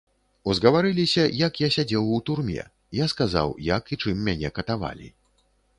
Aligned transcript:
Узгаварыліся, 0.51 1.23
як 1.47 1.61
я 1.65 1.69
сядзеў 1.75 2.09
у 2.15 2.19
турме, 2.31 2.63
я 3.03 3.11
сказаў, 3.15 3.47
як 3.75 3.83
і 3.95 4.03
чым 4.03 4.17
мяне 4.31 4.49
катавалі. 4.59 5.07